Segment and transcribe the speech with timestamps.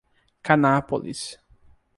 [0.47, 1.21] Canápolis